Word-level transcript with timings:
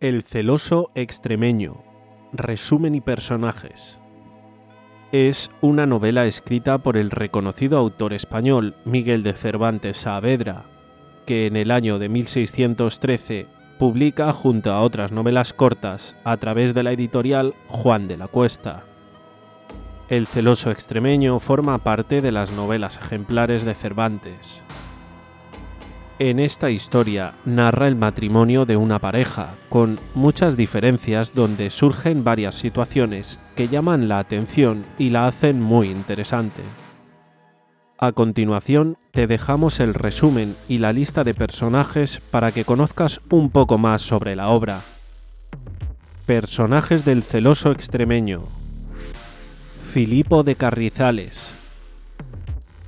El 0.00 0.22
celoso 0.22 0.90
extremeño. 0.94 1.82
Resumen 2.32 2.94
y 2.94 3.02
personajes. 3.02 3.98
Es 5.12 5.50
una 5.60 5.84
novela 5.84 6.24
escrita 6.24 6.78
por 6.78 6.96
el 6.96 7.10
reconocido 7.10 7.76
autor 7.76 8.14
español 8.14 8.74
Miguel 8.86 9.22
de 9.22 9.34
Cervantes 9.34 9.98
Saavedra, 9.98 10.62
que 11.26 11.46
en 11.46 11.54
el 11.54 11.70
año 11.70 11.98
de 11.98 12.08
1613 12.08 13.46
publica 13.78 14.32
junto 14.32 14.72
a 14.72 14.80
otras 14.80 15.12
novelas 15.12 15.52
cortas 15.52 16.16
a 16.24 16.38
través 16.38 16.72
de 16.72 16.82
la 16.82 16.92
editorial 16.92 17.52
Juan 17.68 18.08
de 18.08 18.16
la 18.16 18.26
Cuesta. 18.26 18.84
El 20.08 20.26
celoso 20.26 20.70
extremeño 20.70 21.38
forma 21.40 21.76
parte 21.76 22.22
de 22.22 22.32
las 22.32 22.52
novelas 22.52 22.96
ejemplares 22.96 23.66
de 23.66 23.74
Cervantes. 23.74 24.62
En 26.20 26.38
esta 26.38 26.68
historia 26.68 27.32
narra 27.46 27.88
el 27.88 27.96
matrimonio 27.96 28.66
de 28.66 28.76
una 28.76 28.98
pareja, 28.98 29.54
con 29.70 29.98
muchas 30.14 30.54
diferencias 30.54 31.32
donde 31.34 31.70
surgen 31.70 32.24
varias 32.24 32.56
situaciones 32.56 33.38
que 33.56 33.68
llaman 33.68 34.06
la 34.06 34.18
atención 34.18 34.84
y 34.98 35.08
la 35.08 35.26
hacen 35.26 35.62
muy 35.62 35.88
interesante. 35.88 36.60
A 37.96 38.12
continuación 38.12 38.98
te 39.12 39.26
dejamos 39.26 39.80
el 39.80 39.94
resumen 39.94 40.54
y 40.68 40.76
la 40.76 40.92
lista 40.92 41.24
de 41.24 41.32
personajes 41.32 42.20
para 42.30 42.52
que 42.52 42.66
conozcas 42.66 43.22
un 43.30 43.48
poco 43.48 43.78
más 43.78 44.02
sobre 44.02 44.36
la 44.36 44.50
obra. 44.50 44.82
Personajes 46.26 47.06
del 47.06 47.22
celoso 47.22 47.72
extremeño. 47.72 48.42
Filipo 49.94 50.42
de 50.42 50.54
Carrizales, 50.54 51.59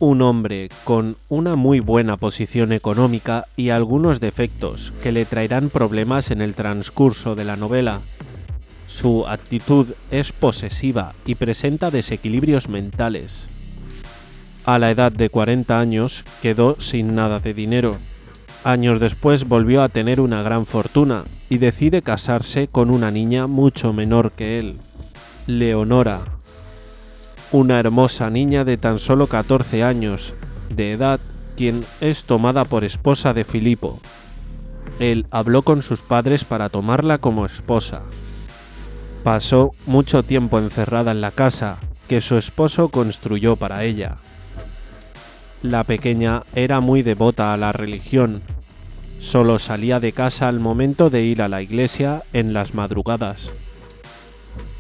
un 0.03 0.21
hombre 0.21 0.69
con 0.83 1.15
una 1.29 1.55
muy 1.55 1.79
buena 1.79 2.17
posición 2.17 2.73
económica 2.73 3.47
y 3.57 3.69
algunos 3.69 4.19
defectos 4.19 4.93
que 5.01 5.13
le 5.13 5.25
traerán 5.25 5.71
problemas 5.71 6.33
en 6.33 6.43
el 6.43 6.57
transcurso 6.57 7.37
de 7.37 7.45
la 7.45 7.55
novela. 7.55 8.01
Su 8.89 9.29
actitud 9.29 9.87
es 10.11 10.33
posesiva 10.33 11.15
y 11.25 11.37
presenta 11.37 11.93
desequilibrios 11.93 12.69
mentales. 12.69 13.47
A 14.65 14.81
la 14.81 14.91
edad 14.91 15.13
de 15.13 15.31
40 15.31 15.79
años 15.79 16.25
quedó 16.43 16.81
sin 16.81 17.15
nada 17.15 17.39
de 17.39 17.55
dinero. 17.55 17.97
Años 18.65 18.99
después 18.99 19.47
volvió 19.47 19.85
a 19.85 19.89
tener 19.89 20.21
una 20.21 20.43
gran 20.43 20.67
fortuna 20.67 21.23
y 21.49 21.59
decide 21.59 22.03
casarse 22.03 22.67
con 22.67 22.91
una 22.91 23.13
niña 23.13 23.47
mucho 23.47 23.93
menor 23.93 24.33
que 24.33 24.59
él, 24.59 24.79
Leonora, 25.47 26.23
una 27.53 27.79
hermosa 27.79 28.31
niña 28.31 28.65
de 28.65 28.79
tan 28.79 28.99
solo 28.99 29.27
14 29.27 29.85
años 29.85 30.33
de 30.75 30.93
edad, 30.93 31.21
quien 31.57 31.85
es 32.01 32.25
tomada 32.25 32.65
por 32.65 32.83
esposa 32.83 33.35
de 33.35 33.45
Filipo. 33.45 34.01
Él 34.99 35.27
habló 35.31 35.63
con 35.63 35.83
sus 35.83 36.01
padres 36.01 36.45
para 36.45 36.71
tomarla 36.71 37.19
como 37.19 37.45
esposa. 37.45 38.03
Pasó 39.23 39.73
mucho 39.87 40.23
tiempo 40.23 40.59
encerrada 40.59 41.13
en 41.13 41.21
la 41.21 41.31
casa 41.31 41.77
que 42.09 42.21
su 42.21 42.37
esposo 42.37 42.89
construyó 42.89 43.57
para 43.57 43.85
ella. 43.85 44.17
La 45.63 45.85
pequeña 45.85 46.43
era 46.55 46.81
muy 46.81 47.03
devota 47.03 47.53
a 47.53 47.57
la 47.57 47.73
religión. 47.73 48.43
Solo 49.21 49.59
salía 49.59 50.01
de 50.01 50.13
casa 50.13 50.49
al 50.49 50.59
momento 50.59 51.11
de 51.11 51.23
ir 51.23 51.43
a 51.43 51.49
la 51.49 51.63
iglesia 51.63 52.23
en 52.33 52.53
las 52.53 52.75
madrugadas. 52.75 53.51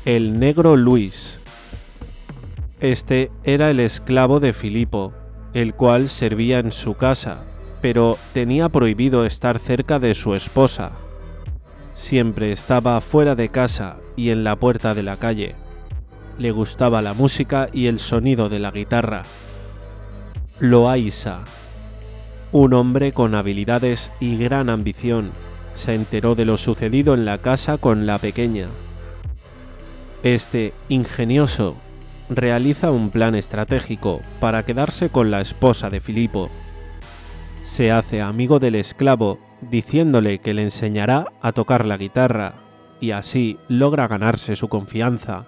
El 0.05 0.41
negro 0.41 0.77
Luis, 0.77 1.39
este 2.83 3.31
era 3.45 3.71
el 3.71 3.79
esclavo 3.79 4.41
de 4.41 4.53
Filipo, 4.53 5.13
el 5.55 5.73
cual 5.73 6.09
servía 6.09 6.59
en 6.59 6.73
su 6.73 6.95
casa, 6.95 7.45
pero 7.81 8.19
tenía 8.35 8.69
prohibido 8.69 9.25
estar 9.25 9.61
cerca 9.61 10.01
de 10.01 10.17
su 10.17 10.35
esposa. 10.35 10.91
Siempre 11.95 12.51
estaba 12.51 13.01
fuera 13.01 13.37
de 13.37 13.51
casa 13.51 13.99
y 14.17 14.31
en 14.31 14.43
la 14.43 14.57
puerta 14.57 14.95
de 14.95 15.05
la 15.05 15.17
calle. 15.17 15.55
Le 16.39 16.51
gustaba 16.51 17.03
la 17.03 17.15
música 17.15 17.69
y 17.73 17.87
el 17.87 18.01
sonido 18.01 18.49
de 18.49 18.59
la 18.59 18.73
guitarra. 18.73 19.23
Loaisa, 20.59 21.39
un 22.51 22.75
hombre 22.75 23.13
con 23.13 23.37
habilidades 23.37 24.11
y 24.19 24.37
gran 24.39 24.69
ambición, 24.69 25.31
se 25.77 25.95
enteró 25.95 26.35
de 26.35 26.47
lo 26.47 26.57
sucedido 26.57 27.15
en 27.15 27.27
la 27.27 27.39
casa 27.39 27.79
con 27.79 28.07
la 28.07 28.19
pequeña. 28.19 28.67
Este 30.25 30.73
ingenioso 30.89 31.77
realiza 32.37 32.91
un 32.91 33.11
plan 33.11 33.35
estratégico 33.35 34.21
para 34.41 34.65
quedarse 34.65 35.09
con 35.09 35.31
la 35.31 35.41
esposa 35.41 35.91
de 35.91 36.01
Filipo. 36.01 36.51
Se 37.65 37.93
hace 37.93 38.21
amigo 38.21 38.59
del 38.59 38.75
esclavo 38.75 39.39
diciéndole 39.61 40.41
que 40.41 40.55
le 40.55 40.63
enseñará 40.63 41.27
a 41.41 41.53
tocar 41.53 41.85
la 41.85 41.97
guitarra 41.97 42.55
y 43.01 43.13
así 43.13 43.59
logra 43.69 44.09
ganarse 44.09 44.57
su 44.57 44.69
confianza. 44.69 45.45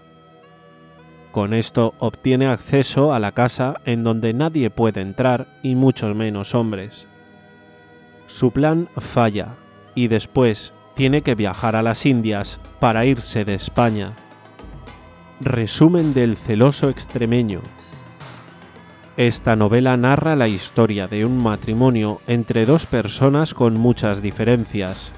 Con 1.33 1.53
esto 1.53 1.95
obtiene 1.99 2.47
acceso 2.47 3.13
a 3.13 3.19
la 3.19 3.33
casa 3.33 3.75
en 3.85 4.05
donde 4.05 4.33
nadie 4.33 4.71
puede 4.71 5.01
entrar 5.01 5.49
y 5.63 5.75
muchos 5.75 6.15
menos 6.15 6.55
hombres. 6.55 7.07
Su 8.27 8.53
plan 8.53 8.89
falla 8.97 9.57
y 9.95 10.09
después 10.09 10.73
tiene 10.95 11.23
que 11.23 11.35
viajar 11.35 11.77
a 11.77 11.83
las 11.83 12.07
Indias 12.07 12.61
para 12.79 13.05
irse 13.05 13.45
de 13.45 13.55
España. 13.55 14.15
Resumen 15.41 16.15
del 16.15 16.37
celoso 16.37 16.89
extremeño. 16.89 17.61
Esta 19.17 19.57
novela 19.57 19.97
narra 19.97 20.37
la 20.37 20.47
historia 20.47 21.09
de 21.09 21.25
un 21.25 21.43
matrimonio 21.43 22.21
entre 22.29 22.67
dos 22.67 22.87
personas 22.87 23.53
con 23.53 23.75
muchas 23.75 24.23
diferencias, 24.23 25.11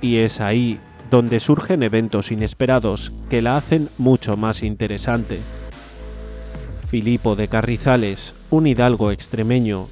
y 0.00 0.16
es 0.16 0.40
ahí 0.40 0.80
donde 1.10 1.38
surgen 1.38 1.82
eventos 1.82 2.32
inesperados 2.32 3.12
que 3.28 3.42
la 3.42 3.58
hacen 3.58 3.90
mucho 3.98 4.38
más 4.38 4.62
interesante. 4.62 5.38
Filipo 6.88 7.36
de 7.36 7.48
Carrizales, 7.48 8.34
un 8.48 8.66
hidalgo 8.66 9.10
extremeño, 9.10 9.88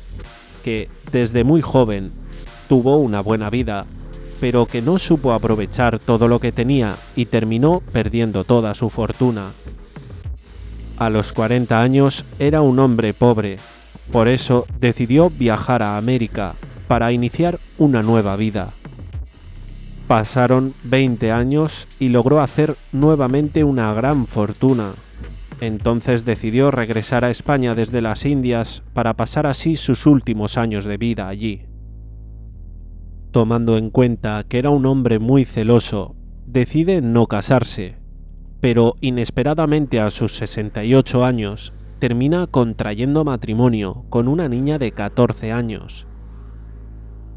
que 0.64 0.88
desde 1.12 1.44
muy 1.44 1.60
joven 1.60 2.12
tuvo 2.66 2.96
una 2.96 3.20
buena 3.20 3.50
vida 3.50 3.84
pero 4.40 4.66
que 4.66 4.80
no 4.80 4.98
supo 4.98 5.32
aprovechar 5.32 5.98
todo 5.98 6.26
lo 6.26 6.40
que 6.40 6.50
tenía 6.50 6.96
y 7.14 7.26
terminó 7.26 7.82
perdiendo 7.92 8.44
toda 8.44 8.74
su 8.74 8.88
fortuna. 8.88 9.50
A 10.96 11.10
los 11.10 11.32
40 11.32 11.80
años 11.80 12.24
era 12.38 12.62
un 12.62 12.78
hombre 12.78 13.14
pobre, 13.14 13.58
por 14.12 14.28
eso 14.28 14.66
decidió 14.80 15.30
viajar 15.30 15.82
a 15.82 15.96
América 15.96 16.54
para 16.88 17.12
iniciar 17.12 17.58
una 17.78 18.02
nueva 18.02 18.36
vida. 18.36 18.70
Pasaron 20.08 20.74
20 20.84 21.30
años 21.30 21.86
y 22.00 22.08
logró 22.08 22.40
hacer 22.40 22.76
nuevamente 22.90 23.62
una 23.62 23.94
gran 23.94 24.26
fortuna. 24.26 24.92
Entonces 25.60 26.24
decidió 26.24 26.70
regresar 26.70 27.24
a 27.24 27.30
España 27.30 27.74
desde 27.74 28.00
las 28.00 28.24
Indias 28.24 28.82
para 28.92 29.14
pasar 29.14 29.46
así 29.46 29.76
sus 29.76 30.06
últimos 30.06 30.56
años 30.56 30.84
de 30.84 30.96
vida 30.96 31.28
allí 31.28 31.69
tomando 33.32 33.76
en 33.76 33.90
cuenta 33.90 34.44
que 34.48 34.58
era 34.58 34.70
un 34.70 34.86
hombre 34.86 35.18
muy 35.18 35.44
celoso, 35.44 36.16
decide 36.46 37.00
no 37.00 37.26
casarse, 37.26 37.96
pero 38.60 38.94
inesperadamente 39.00 40.00
a 40.00 40.10
sus 40.10 40.32
68 40.36 41.24
años 41.24 41.72
termina 41.98 42.46
contrayendo 42.46 43.24
matrimonio 43.24 44.04
con 44.08 44.26
una 44.26 44.48
niña 44.48 44.78
de 44.78 44.92
14 44.92 45.52
años. 45.52 46.06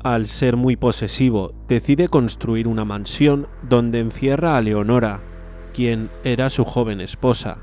Al 0.04 0.28
ser 0.28 0.58
muy 0.58 0.76
posesivo, 0.76 1.54
decide 1.70 2.10
construir 2.10 2.68
una 2.68 2.84
mansión 2.86 3.48
donde 3.62 4.00
encierra 4.00 4.58
a 4.58 4.62
Leonora, 4.62 5.22
quien 5.74 6.10
era 6.24 6.50
su 6.50 6.66
joven 6.66 7.00
esposa. 7.02 7.60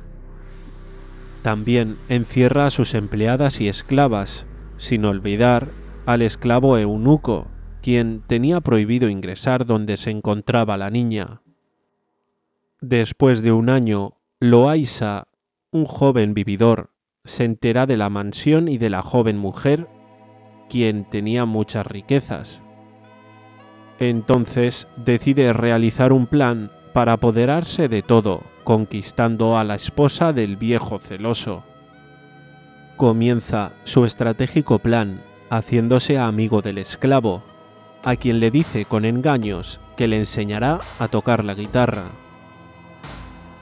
También 1.42 1.96
encierra 2.08 2.66
a 2.66 2.70
sus 2.70 2.94
empleadas 2.94 3.60
y 3.60 3.69
esclavas, 3.69 4.46
sin 4.78 5.04
olvidar 5.04 5.74
al 6.06 6.22
esclavo 6.22 6.78
eunuco, 6.78 7.46
quien 7.82 8.22
tenía 8.26 8.60
prohibido 8.60 9.08
ingresar 9.08 9.66
donde 9.66 9.96
se 9.96 10.10
encontraba 10.10 10.76
la 10.76 10.91
niña. 10.91 11.43
Después 12.81 13.43
de 13.43 13.52
un 13.52 13.69
año, 13.69 14.14
Loaisa, 14.38 15.28
un 15.70 15.84
joven 15.84 16.34
vividor, 16.34 16.90
se 17.25 17.44
entera 17.44 17.87
de 17.87 17.96
la 17.96 18.10
mansión 18.10 18.69
y 18.69 18.78
de 18.78 18.90
la 18.90 19.02
joven 19.02 19.37
mujer, 19.37 19.87
quien 20.69 21.05
tenía 21.05 21.44
muchas 21.44 21.87
riquezas. 21.87 22.60
Entonces 23.99 24.88
decide 24.96 25.52
realizar 25.52 26.12
un 26.12 26.26
plan 26.26 26.70
para 26.94 27.12
apoderarse 27.12 27.88
de 27.88 28.02
todo, 28.02 28.43
conquistando 28.64 29.58
a 29.58 29.64
la 29.64 29.75
esposa 29.75 30.32
del 30.32 30.56
viejo 30.56 30.99
celoso. 30.99 31.62
Comienza 32.96 33.72
su 33.84 34.05
estratégico 34.06 34.78
plan 34.78 35.20
haciéndose 35.50 36.19
amigo 36.19 36.62
del 36.62 36.78
esclavo, 36.78 37.43
a 38.05 38.17
quien 38.17 38.41
le 38.41 38.50
dice 38.50 38.85
con 38.85 39.05
engaños 39.05 39.81
que 39.97 40.08
le 40.08 40.19
enseñará 40.19 40.81
a 40.99 41.08
tocar 41.08 41.44
la 41.44 41.55
guitarra. 41.55 42.05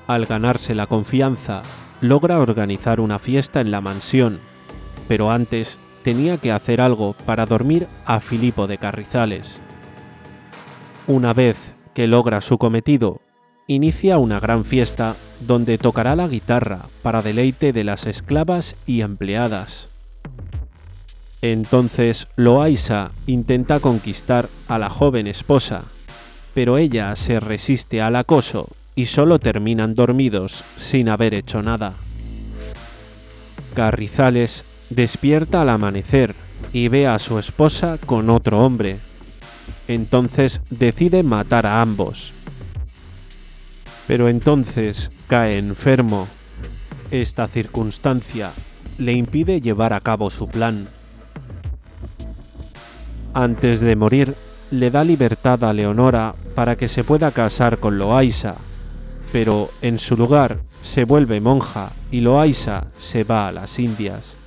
Al 0.06 0.26
ganarse 0.26 0.74
la 0.74 0.86
confianza, 0.86 1.62
logra 2.00 2.38
organizar 2.38 3.00
una 3.00 3.18
fiesta 3.18 3.60
en 3.60 3.70
la 3.70 3.80
mansión, 3.80 4.40
pero 5.06 5.30
antes 5.30 5.78
tenía 6.02 6.38
que 6.38 6.52
hacer 6.52 6.80
algo 6.80 7.14
para 7.26 7.46
dormir 7.46 7.86
a 8.06 8.20
Filipo 8.20 8.66
de 8.66 8.78
Carrizales. 8.78 9.60
Una 11.06 11.32
vez 11.32 11.56
que 11.94 12.06
logra 12.06 12.40
su 12.40 12.58
cometido, 12.58 13.20
inicia 13.66 14.18
una 14.18 14.40
gran 14.40 14.64
fiesta 14.64 15.16
donde 15.40 15.78
tocará 15.78 16.16
la 16.16 16.28
guitarra 16.28 16.86
para 17.02 17.22
deleite 17.22 17.72
de 17.72 17.84
las 17.84 18.06
esclavas 18.06 18.76
y 18.86 19.02
empleadas. 19.02 19.97
Entonces 21.40 22.26
Loaisa 22.36 23.12
intenta 23.26 23.78
conquistar 23.80 24.48
a 24.66 24.78
la 24.78 24.90
joven 24.90 25.26
esposa, 25.26 25.84
pero 26.54 26.78
ella 26.78 27.14
se 27.14 27.38
resiste 27.38 28.02
al 28.02 28.16
acoso 28.16 28.68
y 28.96 29.06
solo 29.06 29.38
terminan 29.38 29.94
dormidos 29.94 30.64
sin 30.76 31.08
haber 31.08 31.34
hecho 31.34 31.62
nada. 31.62 31.94
Carrizales 33.74 34.64
despierta 34.90 35.62
al 35.62 35.68
amanecer 35.68 36.34
y 36.72 36.88
ve 36.88 37.06
a 37.06 37.20
su 37.20 37.38
esposa 37.38 37.98
con 38.04 38.30
otro 38.30 38.64
hombre. 38.64 38.96
Entonces 39.86 40.60
decide 40.70 41.22
matar 41.22 41.66
a 41.66 41.80
ambos. 41.80 42.32
Pero 44.08 44.28
entonces 44.28 45.12
cae 45.28 45.58
enfermo. 45.58 46.26
Esta 47.12 47.46
circunstancia 47.46 48.50
le 48.98 49.12
impide 49.12 49.60
llevar 49.60 49.92
a 49.92 50.00
cabo 50.00 50.30
su 50.30 50.48
plan. 50.48 50.88
Antes 53.38 53.78
de 53.80 53.94
morir, 53.94 54.34
le 54.72 54.90
da 54.90 55.04
libertad 55.04 55.62
a 55.62 55.72
Leonora 55.72 56.34
para 56.56 56.74
que 56.74 56.88
se 56.88 57.04
pueda 57.04 57.30
casar 57.30 57.78
con 57.78 57.96
Loaisa, 57.96 58.56
pero 59.30 59.70
en 59.80 60.00
su 60.00 60.16
lugar 60.16 60.58
se 60.82 61.04
vuelve 61.04 61.40
monja 61.40 61.92
y 62.10 62.20
Loaisa 62.20 62.88
se 62.98 63.22
va 63.22 63.46
a 63.46 63.52
las 63.52 63.78
Indias. 63.78 64.37